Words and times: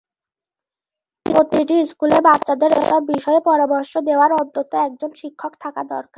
প্রতিটি 1.25 1.77
স্কুলে 1.91 2.19
বাচ্চাদের 2.21 2.71
এসব 2.81 3.01
বিষয়ে 3.13 3.39
পরামর্শ 3.45 3.91
দেওয়ার 4.07 4.31
অন্তত 4.41 4.69
একজন 4.87 5.11
শিক্ষক 5.21 5.53
থাকা 5.63 5.81
দরকার। 5.85 6.09